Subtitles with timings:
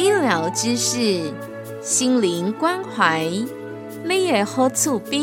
[0.00, 1.30] 医疗知识，
[1.82, 3.22] 心灵关怀，
[4.02, 5.20] 你也好厝边。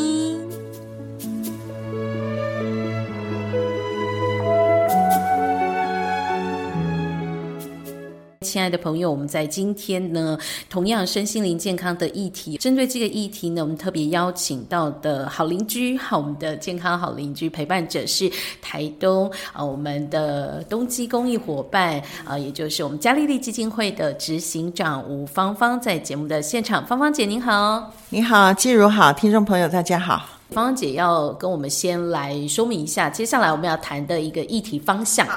[8.58, 10.36] 亲爱的朋友，我们在今天呢，
[10.68, 18.28] 同样身心灵健康的议题，针对这个议题呢，我们特别邀请到的好邻居，好我们的健康好邻居陪伴者是
[18.60, 35.28] 台东啊，我们的东基公益伙伴啊，也就是我们嘉利利基金会的执行长吴芳芳，在节目的现场，芳芳姐您好，你好，季如好，听众朋友大家好，芳芳姐要跟我们先来说明一下，接下来我们要谈的一个议题方向。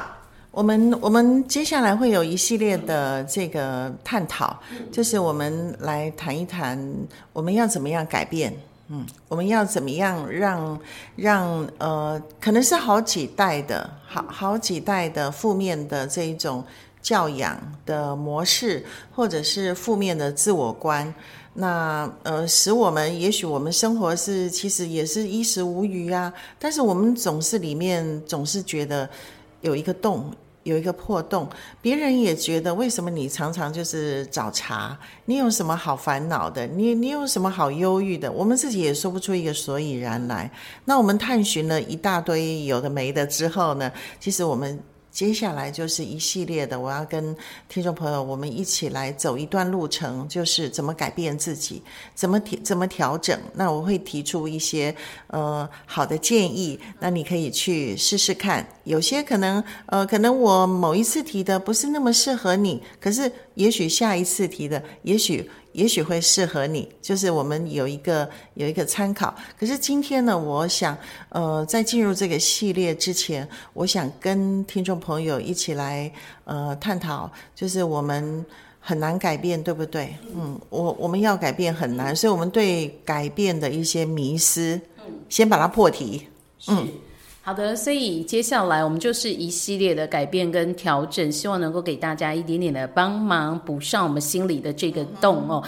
[0.52, 4.58] 我们我们接下来会有一系列的这个探讨，
[4.90, 6.76] 就是我们来谈一谈
[7.32, 8.52] 我们要怎么样改变，
[8.88, 10.80] 嗯，我们要怎么样让
[11.14, 16.64] 让呃，可能是好几代的好好几代的负面的这一种
[17.00, 21.14] 教养的模式，或者是负面的自我观，
[21.54, 29.08] 那呃，使我们也许我们生活是其实也是衣食无余啊，但是我们总是里面总是觉得。
[29.61, 31.48] 有一个洞，有一个破洞，
[31.80, 34.97] 别人也觉得为什么你常常就是找茬？
[35.25, 36.66] 你有什么好烦恼的？
[36.66, 38.31] 你你有什么好忧郁的？
[38.31, 40.50] 我们自己也说不出一个所以然来。
[40.84, 43.91] 那我们探寻了一大堆有的没的之后呢？
[44.19, 44.78] 其实我们。
[45.11, 47.36] 接下来就是一系列的，我要跟
[47.69, 51.83] 听众朋友我们一起来走一段路程，就是怎么改变自己，
[52.14, 53.38] 怎么调怎么调整。
[53.54, 54.94] 那我会提出一些
[55.26, 58.66] 呃好的建议，那你可以去试试看。
[58.84, 65.49] 有些可能呃可能我某一次提的不是那么适合你，可是也许下一次提的，也许。
[65.72, 69.33] 也许会适合你，就是我们有一个有一个参考。
[69.56, 76.11] 可是今天呢，我想，呃，在进入这个系列之前，我想跟听众朋友一起来，
[76.43, 78.44] 呃，探讨，就是我们
[78.81, 80.12] 很难改变，对不对？
[80.34, 84.81] 嗯，我我们要改变很难，所以我们对改变的一些迷失，
[85.28, 86.27] 先把它破题。
[86.67, 86.88] 嗯。
[87.50, 95.61] 好的，所以接下来我们就是一系列的改变跟调整，希望能够给大家一点点的帮忙，补上我们心里的这个洞哦。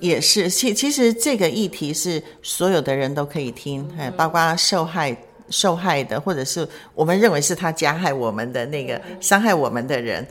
[0.00, 5.16] 也是，其其实这个议题是所有的人都可以听，哎，包括受害
[5.50, 10.26] 受害的，或者是我们认为是他加害我们的那个伤害我们的人，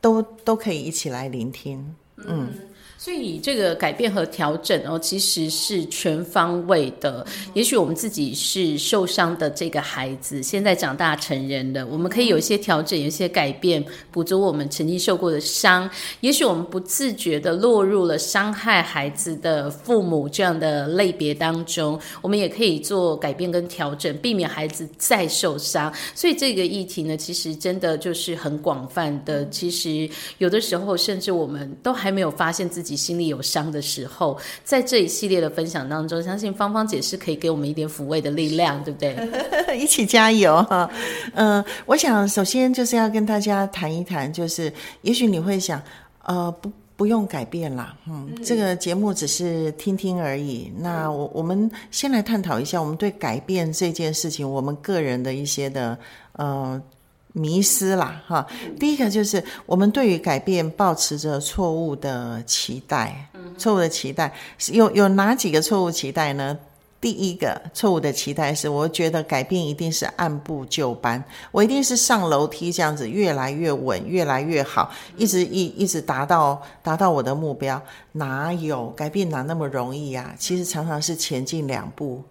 [0.00, 1.84] 都都可以一起来聆听，
[2.28, 2.48] 嗯。
[2.96, 7.26] 所以这个改变和调整哦，其实是全方位的。
[7.52, 15.88] 也许我们自己是受伤的这个孩子，现在长大成人了，我们可以有一些调整，有一些改变，补足我们曾经受过的伤。
[16.20, 25.92] 也许我们不自觉的落入了伤害孩子的父母这样的类别当中，我们也可以做改变跟调整，避免孩子再受伤。
[26.14, 29.46] 所以这个议题呢，其实真的就是很广泛的。
[29.50, 32.93] 其实有的时候，甚至我们都还没有发现自己。
[32.96, 39.14] 心里有伤的时候，在这一系列的分享当中，相信芳芳姐是可以给我们一点抚慰的力量，对不对？
[39.78, 40.88] 一起加油哈！
[41.34, 44.72] 嗯，我想首先就是要跟大家谈一谈，就是
[45.02, 45.82] 也许你会想，
[46.22, 50.72] 呃，不，不用改变啦，嗯，这个节目只是听听而已。
[50.78, 55.98] 那我我们先来探讨一下，我们对改变这件事情，我们个人的一些的
[56.32, 56.80] 呃。
[57.36, 58.46] 迷失啦，哈！
[58.78, 63.28] 第一个就是我们对于改变抱持着错误的期待，
[63.58, 64.32] 错误的期待
[64.72, 66.56] 有有哪几个错误期待呢？
[67.00, 77.82] 第一个错误的期待是，我觉得改变一定是按部就班，我一定是上楼梯这样子越来越稳，越来越好，一直一一直达到达到我的目标。
[78.12, 80.34] 哪有改变哪那么容易呀？
[80.38, 82.22] 其实常常是前进两步。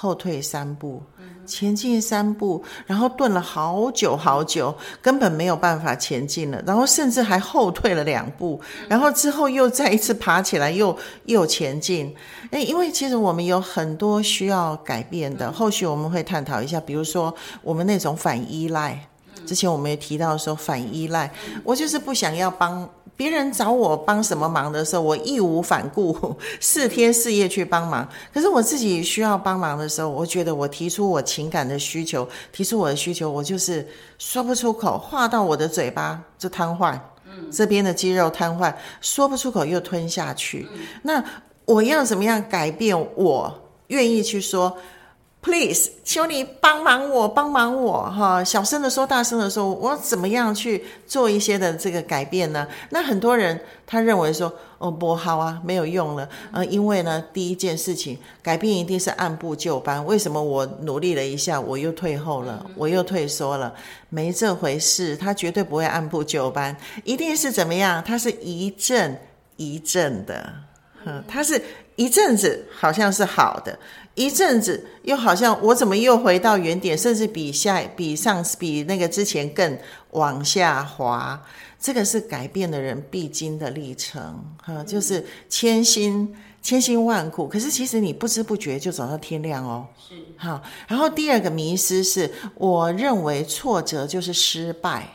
[0.00, 1.02] 后退三步，
[1.44, 4.72] 前进三步，然后顿了好久好久，
[5.02, 12.14] 根本没有办法前进了，然后甚至还后退了两步，然后之后又再一次爬起来，又又前进。
[12.52, 19.04] 诶，因为其实我们有很多需要改变的，后续我们会探讨一下，比如说我们那种反依赖，
[19.44, 21.28] 之前我们也提到说反依赖，
[21.64, 22.88] 我就是不想要帮。
[23.18, 26.16] 别人找我帮什么忙的时候，我义无反顾，
[26.60, 28.08] 四天四夜去帮忙。
[28.32, 33.84] 可是我自己需要帮忙的时候，我觉得我提出我情感的需求，提出我的需求，我就是
[34.18, 36.96] 说不出口，话到我的嘴巴就瘫痪。
[37.50, 40.68] 这边的肌肉瘫痪，说不出口又吞下去。
[41.02, 41.22] 那
[41.64, 42.96] 我要怎么样改变？
[43.16, 43.52] 我
[43.88, 44.78] 愿意去说。
[45.48, 48.44] Please，求你帮忙我，帮忙我哈！
[48.44, 52.68] 小声的说，大声的说，我怎么样去做一些的这个改变呢？
[52.90, 56.28] 那很多人他认为说，哦不好啊，没有用了。
[56.52, 60.04] 呃，因为呢，第一件事情改变一定是按部就班。
[60.04, 63.72] 为什么我努力了一下，我又退后了，我又退缩了？
[64.10, 68.04] 没这回事，他绝对不会按部就班，一定是怎么样？
[68.04, 69.18] 他是一阵
[69.56, 70.52] 一阵的，
[71.06, 71.58] 哼，他是
[71.96, 73.78] 一阵子好像是好的。
[74.18, 79.78] 一阵子又好像我怎么又回到原点，甚至比下比上比那个之前更
[80.10, 81.40] 往下滑。
[81.78, 87.46] 这个是改变的人必经的历程，哈，就是千辛千辛万苦。
[87.46, 89.86] 可是其实你不知不觉就走到天亮哦。
[90.08, 95.08] 是好，然后第二个迷失是，我认为挫折就是失败。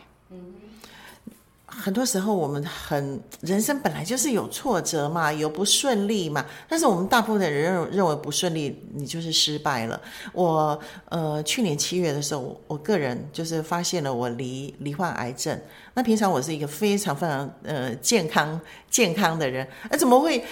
[1.76, 6.46] 很多时候，我们很人生本来就是有挫折嘛，有不顺利嘛。
[6.70, 10.00] 但是我们大部分的人认认为不顺利，你就是失败了。
[10.32, 10.80] 我
[11.10, 15.60] 呃，去年七月的时候，我个人就是发现了我罹罹患癌症。
[15.96, 18.60] 那平常我是一个非常非常呃健康
[18.90, 20.44] 健康的人，那怎么会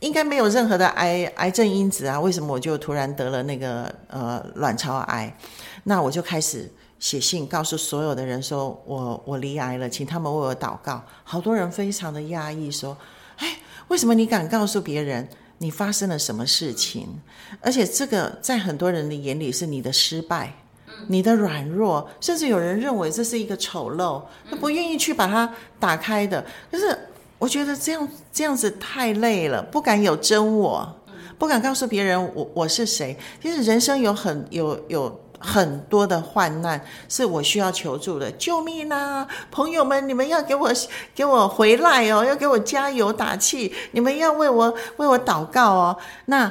[0.00, 2.20] 应该没有任何的癌癌症因子啊？
[2.20, 5.34] 为什么我就突然得了那个呃卵巢癌？
[5.84, 6.70] 那我就开始。
[7.04, 12.96] 写信告诉所有的人说：“我我离癌了，请他们为我祷告。”好多人非常的压抑，说
[13.36, 13.58] ：“哎，
[13.88, 15.28] 为什么你敢告诉别人
[15.58, 17.06] 你发生了什么事情？
[17.60, 20.54] 而且这个在很多人的眼里是你的失败，
[21.08, 26.42] 你的软弱，甚至有人认为这是一个丑陋，他不愿意去把它打开的。
[26.72, 26.98] 可是
[27.38, 30.96] 我觉得这样这样子太累了，不敢有真我，
[31.38, 33.14] 不敢告诉别人我我是谁。
[33.42, 39.28] 其实人生有很有有。”很多的患难是我需要求助的，救命啊！
[39.50, 40.72] 朋友们，你们要给我
[41.14, 45.96] 给我回来哦，要给我加油打气，你们要为我为我祷告哦。
[46.24, 46.50] 那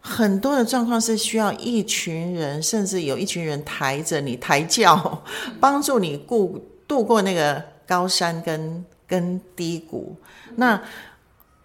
[0.00, 5.22] 很多的状况是需要一群人，甚至有一群人抬着你抬轿，
[5.58, 6.50] 帮助你过
[6.86, 10.14] 度过那个高山跟跟低谷。
[10.56, 10.78] 那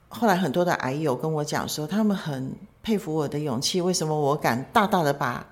[0.08, 5.46] 后来很多的癌友跟我讲说，他们很佩服我的勇气，为什么我敢大大的把。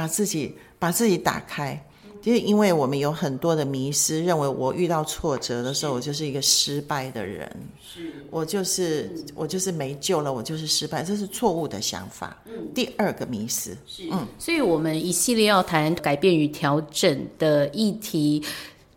[0.00, 1.78] 把自己把自己打开，
[2.22, 7.46] 就是因为我们有很多的迷失，认为我遇到挫折的时候，我就是一个失败的人，
[7.78, 8.10] 是。
[8.30, 12.34] 我就是我就是没救了，我就是失败，这是错误的想法。
[12.74, 13.76] 第二个迷失，
[14.10, 18.42] 嗯，所以我们一系列要谈改变与调整的议题。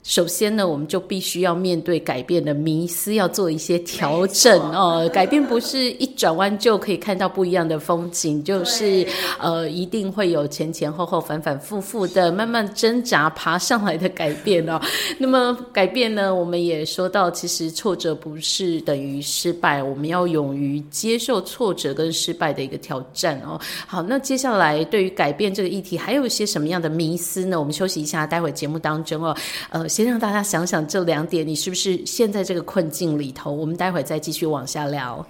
[0.04, 5.10] 首先呢，我们就必须要面对改变的迷思，要做一些调整哦。
[5.14, 9.08] 改变不是一转弯就可以看到不一样的风景，就是
[9.40, 14.78] 呃，一定会有前前后后、反反复复的慢慢挣扎爬上来的改变哦。
[15.18, 23.58] 那么改变呢，我们也说到，其实挫折不是等于失败，我们要勇于接受挫折跟失败的一个挑战哦。
[23.88, 27.58] 好，那接下来对于改变这个议题，还有一些什么样的迷思呢？
[27.58, 29.34] 我们休息一下，待会节目当中哦，
[29.70, 29.88] 呃。
[29.94, 33.52] 先让大家想想这两点，你是不是陷在这个困境里头？
[33.52, 35.24] 我们待会再继续往下聊。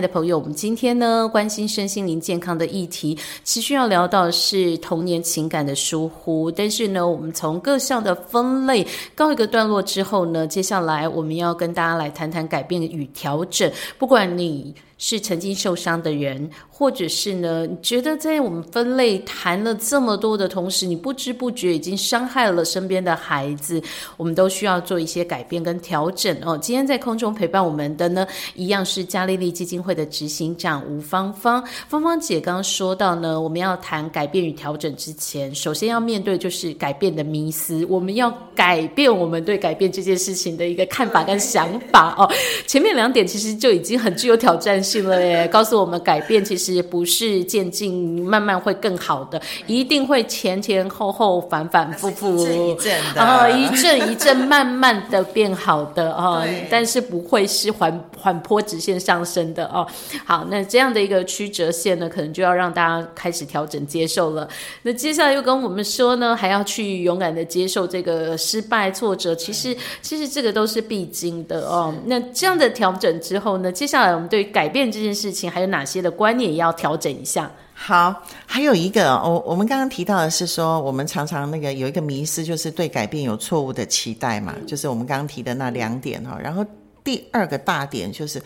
[0.00, 6.50] 的朋友，我们今天呢关心身心灵健康的议题，其实要聊到是童年情感的疏忽。
[6.50, 13.70] 但是呢，我们从各项的分类告一个段落之后呢，接下来我们要跟大家来谈谈改变与调整。
[13.98, 14.74] 不管你。
[15.02, 17.66] 是曾经受伤的人，或者是呢？
[17.66, 23.82] 你觉得在我们分类谈了这么多的同时，你不知不觉已经伤害了身边的孩子，
[24.18, 26.56] 我们都需要做一些改变跟调整哦。
[26.60, 31.64] 今天在空中陪伴我们的呢，一样是嘉利利基金会的执行长吴芳芳。
[31.88, 42.30] 芳芳姐刚刚说到呢，我们要谈改变与调整之前，首先要面对就是改变的迷思，我们要改变我们对改变这件事情的一个看法跟想法哦。
[42.66, 44.78] 前面两点其实就已经很具有挑战。
[44.89, 59.86] 性了耶，告诉我们改变其实不是渐进，慢慢会更好的，一定会前前后后反反复复，一阵的，一阵一阵慢慢的变好的 啊，但是不会是缓缓坡直线上升的哦。
[60.24, 64.48] 好，那这样的一个曲折线呢，可能就要让大家开始调整接受了。
[64.82, 71.94] 那接下来又跟我们说呢，还要去勇敢的接受这个失败挫折，其实其实这个都是必经的哦。
[72.06, 74.79] 那这样的调整之后呢，接下来我们对改变。
[74.80, 77.50] 变这件事情，还有哪些的观念要调整一下？
[77.74, 78.14] 好，
[78.46, 86.38] 还有一个，我我们刚刚提到的是说，我们常常那个有一个迷失，就是对改变有错误的期待嘛，就是我们刚刚提的那两点哈。
[86.42, 86.64] 然后
[87.04, 88.42] 第二个大点就是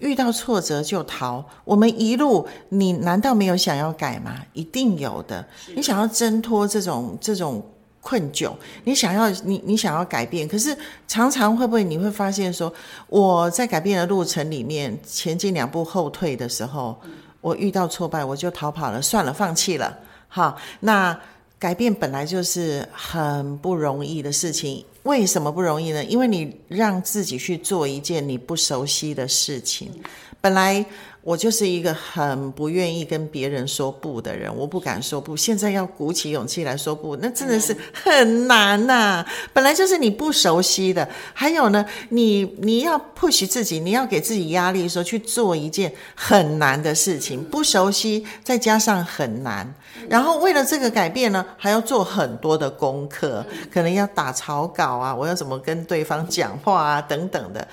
[0.00, 1.42] 遇到挫折就逃。
[1.64, 4.36] 我们一路，你难道没有想要改吗？
[4.52, 5.46] 一定有的。
[5.74, 7.64] 你想要挣脱这种这种
[8.00, 8.52] 困窘，
[8.84, 10.76] 你想要你你想要改变，可是
[11.06, 12.72] 常常会不会你会发现说，
[13.08, 16.98] 我在改变的路程里面前进两步后退的时候。
[17.42, 19.98] 我遇到挫败，我就逃跑了，算了，放弃了。
[20.28, 21.18] 好，那
[21.58, 24.84] 改变本来就是很不容易的事情。
[25.04, 26.04] 为什么不容易呢？
[26.04, 29.90] 因为你让自己去做一件你不熟悉的事情，
[30.38, 30.84] 本来。
[31.22, 35.36] 我就是一个很不愿意跟别人说不的人，我不敢说不。
[35.36, 39.24] 现在要鼓起勇气来说不，那真的是很难呐。
[39.52, 49.74] 本来就是你不熟悉的，还有呢，你你要 push 自己，你要给自己压力，说去做一件很难的事情，不熟悉再加上很难，
[50.08, 57.68] 然后为了这个改变呢，还要做很多的功课，可能要打草稿啊，我要怎么跟对方讲话啊，等等的，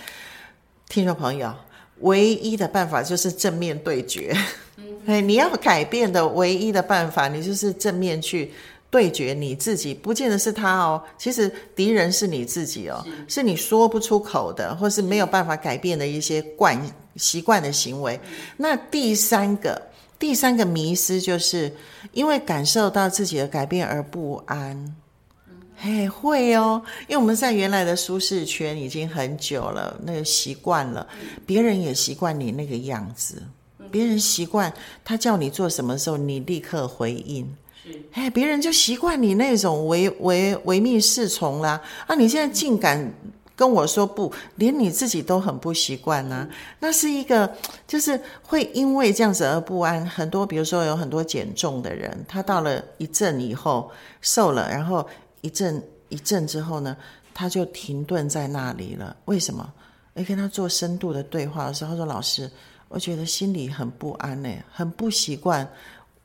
[0.89, 1.53] 听众朋友。
[2.01, 4.35] 唯一的办法就是正面对决，
[5.07, 8.51] 哎，你要改变的唯一的办法，你就是正面去
[8.89, 13.41] 对决你自己，不见得是他哦，其实敌人是你自己哦，是。
[13.41, 16.79] 你说不出口的，或是没有办法改变的一些惯
[17.15, 18.19] 习惯的行为。
[18.57, 19.81] 那第三个，
[20.19, 21.73] 第三个迷失，就是
[22.13, 24.95] 因为感受到自己的改变而不安。
[25.79, 31.05] 嘿，会哦，因为我们在原来的舒适圈已经很久了，那个习惯了，
[31.45, 33.43] 别人也习惯你那个样子，
[33.91, 34.73] 别人习惯
[35.05, 37.47] 他叫你做什么时候，你立刻回应，
[37.85, 43.13] 是，哎，别人就习惯你那种唯唯唯命是从啦，啊，你现在竟敢
[43.55, 47.55] 跟我说不，连你自己都很不习惯呢，那是一个，
[47.87, 50.03] 就是会因为这样子而不安。
[50.07, 53.91] 很多，比如说有很多减重的人，他到了一阵以后
[54.21, 55.07] 瘦了，然后。
[55.41, 56.95] 一阵一阵之后呢，
[57.33, 59.15] 他就停顿在那里了。
[59.25, 59.71] 为什么？
[60.15, 62.49] 诶，跟他做深度的对话的时候，他说：“老师，
[62.87, 65.67] 我觉得心里很不安呢，很不习惯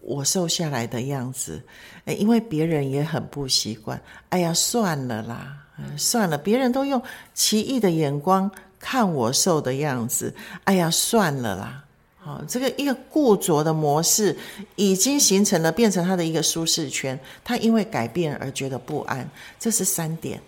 [0.00, 1.62] 我瘦下来的样子。
[2.06, 4.00] 诶，因为别人也很不习惯。
[4.30, 5.58] 哎呀，算了啦，
[5.98, 7.00] 算了，别人都用
[7.34, 10.34] 奇异的眼光看我瘦的样子。
[10.64, 11.84] 哎呀，算了啦。”
[12.24, 14.36] 好，这个一个固着的模式
[14.76, 17.18] 已经形成了，变成他的一个舒适圈。
[17.42, 20.40] 他因为改变而觉得不安，这是三点。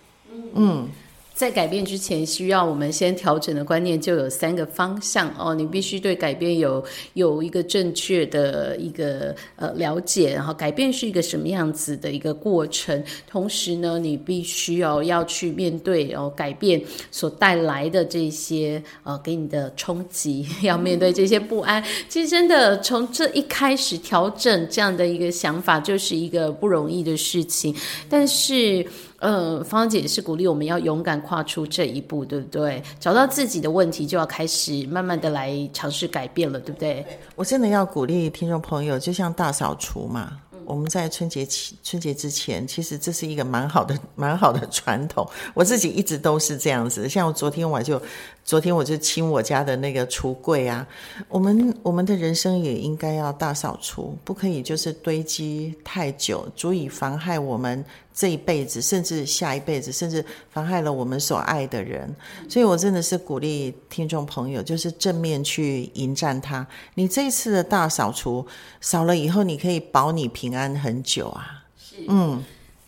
[0.55, 0.89] 嗯。
[1.35, 5.53] 在改变之前，需要我们先调整的观念就有三个方向哦。
[5.53, 6.83] 你必须对改变有
[7.15, 13.03] 有一个正确的一个呃了解，然后改变是一个什么样子的一个过程。
[13.29, 21.83] 同时呢，你必须要要去面对哦改变所带来的这些呃给你的冲击， 要面对这些不安。
[22.09, 27.75] 其实真的从这一开始调整这样的一个想法，就是一个不容易的事情。
[28.09, 28.87] 但是。
[29.27, 32.83] 嗯，芳姐是鼓励我们要勇敢跨出这一步，对不对？
[33.01, 37.07] 找到自己的问题，就要开始慢慢的来尝试改变了，对不对？
[37.35, 40.41] 我真的要鼓励听众朋友，就像大扫除嘛。
[40.67, 45.27] 我们在春节前春节之前，其实这是一个蛮好的蛮好的传统。
[45.53, 47.07] 我自己一直都是这样子。
[47.09, 48.01] 像我昨天我就
[48.45, 50.87] 昨天我就清我家的那个橱柜啊。
[51.29, 57.85] 我们我们的人生也应该要大扫除，不可以就是堆积太久，足以妨害我们
[58.15, 62.15] 这一辈子，甚至下一辈子，甚至妨害了我们所爱的人。
[62.49, 66.67] 所以我真的是鼓励听众朋友，就是正面去迎战它。
[66.95, 68.47] 你这一次的大扫除
[68.81, 70.55] 扫了以后，你可以保你平。
[70.55, 71.65] 安很久啊，
[72.07, 72.45] 嗯。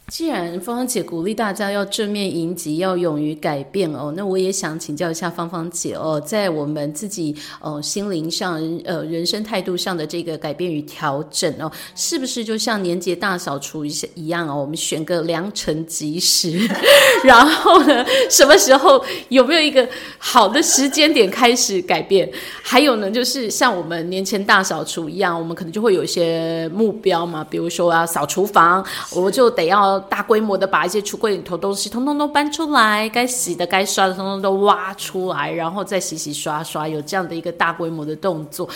[0.09, 14.55] 既然芳芳姐鼓励大家要正面迎击，要勇于改变哦，那我也想请教一下芳芳姐哦，在我们自己呃心灵上、呃人生态度上的这个改变与调整哦，是不是就像年节大扫除一一样哦？
[14.61, 16.57] 我们选个良辰吉时，
[17.25, 19.87] 然后呢，什么时候有没有一个
[20.19, 22.31] 好的时间点开始改变？
[22.63, 29.96] 还有呢，就是像我们年前大扫除一样，我们可能就会有一些目标嘛，比如说要扫厨房，我就得要。
[30.01, 38.69] 大规模的把一些橱柜里头东西通通都搬出来，该洗的、该刷的，通通都挖出来，然后再洗洗刷刷，有这样的一个大规模的动作。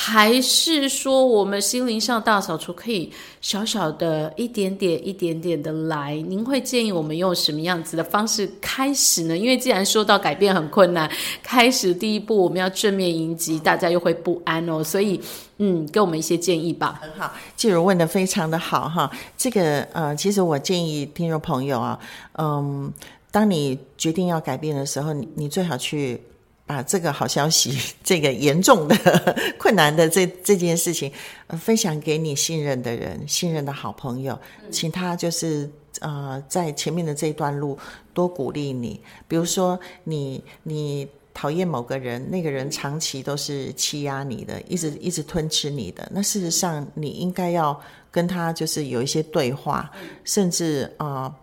[0.00, 6.14] 还是说，我们心灵上大扫除可以小小的一点点、一点点的来？
[6.28, 9.36] 您会建议我们用什么样子的方式开始呢？
[9.36, 11.10] 因为既然说到改变很困难，
[11.42, 14.84] 开始第一步我们要正面迎击，大家又会不安哦。
[14.84, 15.20] 所以，
[15.56, 17.00] 嗯，给我们一些建议吧。
[17.02, 19.10] 很好，季如问的非常的好哈。
[19.36, 21.98] 这个呃，其实我建议听众朋友啊，
[22.38, 22.92] 嗯，
[23.32, 26.22] 当你决定要改变的时候，你你最好去。
[26.68, 28.94] 把这个好消息、这个严重的
[29.58, 31.10] 困难的这这件事情，
[31.46, 34.38] 呃，分享给你信任的人、信任的好朋友，
[34.70, 35.68] 请他就是
[36.00, 37.78] 呃，在前面的这一段路
[38.12, 39.00] 多鼓励你。
[39.26, 49.90] 比如说，你你讨厌某个人，那个人长期都是欺压你的，一直一直吞吃你的，那事实上你应该要跟他就是有一些对话，
[50.22, 51.34] 甚至啊。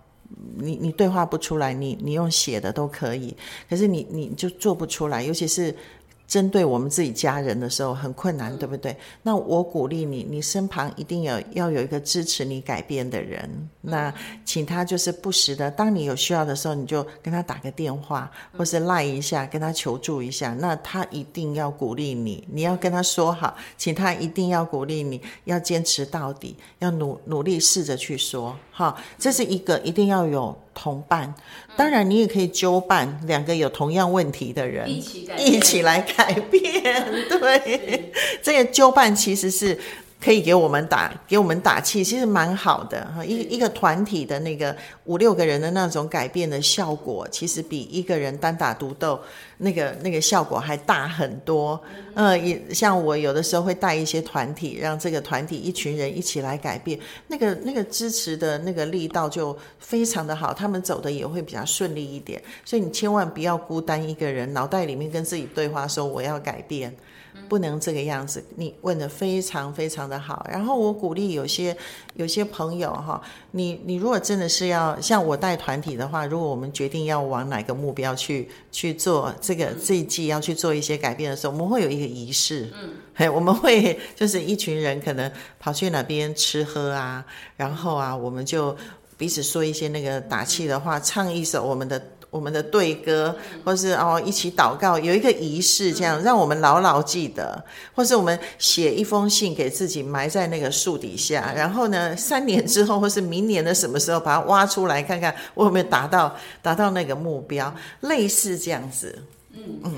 [0.58, 3.36] 你你对话不出来，你你用写的都可以，
[3.70, 5.76] 可是你你就做不出来，尤其是。
[6.28, 8.96] 针对我们自己家人的时候很困难，对不对？
[9.22, 13.70] 那我鼓励你，你身旁一定有要有一个支持你改变的人。
[13.82, 14.14] 那
[14.44, 20.54] 请他就是不时的，当你有需要的时候，你就跟他打个电话，或是赖一下，跟他求助一下。
[20.54, 28.58] 那他一定要鼓励你，你要跟他说好，请他一定要鼓励你，要坚持到底，要努努力试着去说。
[28.72, 30.58] 哈，这是一个一定要有。
[30.86, 31.34] 同伴，
[31.76, 36.64] 当然你也可以纠伴两个有同样问题的人一起一起来改变。
[37.28, 38.12] 对，
[38.44, 39.76] 这个纠伴其实是。
[40.24, 43.24] 可以给我们打给我们打气，其实蛮好的哈。
[43.24, 49.20] 一一个团体的那个五六个人的那种改变的效果，其实比一个人单打独斗
[49.58, 51.80] 那个那个效果还大很多。
[52.16, 62.42] 呃，也像我有的时候会带一些团体，让这个团体一群人一起来改变，那个那个支持的那个力道就非常的好，他们走的也会比较顺利一点。
[62.64, 66.96] 所以你千万不要孤单一个人，脑袋里面跟自己对话说我要改变。
[67.50, 70.46] 不能这个样子，你问的非常非常的好。
[70.50, 71.76] 然后我鼓励有些
[72.16, 73.22] 有些朋友哈，
[73.52, 88.76] 你你如果真的是要像我带团体的话，如果我们决定要往哪个目标去去做这个这一季要去做一些改变的时候，我们会有一个仪式，嗯， 嘿，我们会就是一群人可能跑去哪边吃喝啊，然后啊，我们就
[89.18, 92.02] 彼此说一些那个打气的话，唱一首我们的。
[92.36, 97.64] 我们的对歌，或是哦一起祷告，有一个仪式，这样让我们牢牢记得；
[97.94, 109.18] 或是我们写一封信给自己，埋在那个树底下，然后呢，三年之后或是明年的什么时候，把它挖出来看看，我有没有达到达到那个目标，类似这样子。
[109.54, 109.94] 嗯嗯。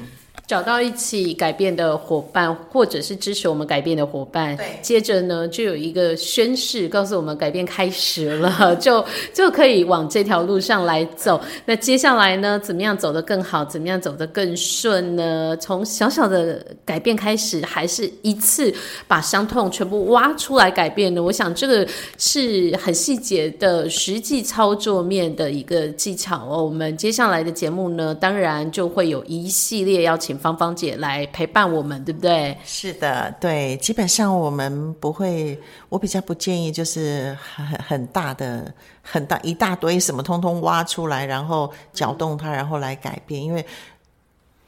[0.47, 4.55] 找到一起改变的伙伴，或者是支持我们改变的伙伴。
[4.55, 11.39] 对，接着呢，就有一个宣誓，告诉我们改变开始了， 就就可以往这条路上来走。
[11.65, 13.65] 那接下来呢，怎么样走得更好？
[13.65, 15.57] 怎么样走得更顺呢？
[15.59, 18.73] 从小小的改变开始，还是一次
[19.05, 21.21] 把伤痛全部挖出来改变呢？
[21.21, 21.85] 我想这个
[22.17, 26.63] 是很细节的实际操作面的一个技巧哦。
[26.63, 30.47] 我们接下来的节目呢，当然就会有一系列邀请。
[30.47, 32.57] 芳芳姐来陪伴我们，对不对？
[32.63, 43.65] 是的，对，基本上我们不会，我比较不建议，就是很很大的、很大一大堆什么，通通挖出来，然后搅动它，然后来改变，因为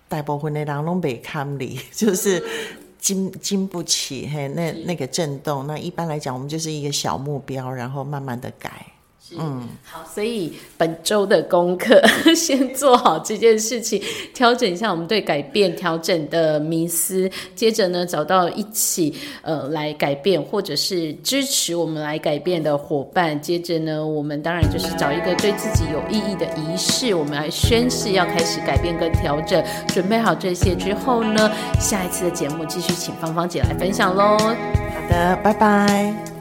[0.09, 2.43] 大部分的人拢被看里，就是
[2.99, 5.65] 经经不起嘿那那个震动。
[5.65, 8.85] 那一般来讲，我们就是一个小目标，然后慢慢的改。
[9.37, 12.01] 嗯，好，所以本周的功课
[12.35, 14.01] 先做好这件事情，
[14.33, 34.37] 调整一下我们对改变调整的迷思，接着呢找到一起呃来改变或者是支持我们来改变的伙伴，接着呢我们当然就是找一个对自己有意义的仪式，我们来宣誓要开始改变跟调整，准备好这些之后呢，下一次的节目继续请芳芳姐来分享喽。
[34.37, 36.38] 好的，拜拜。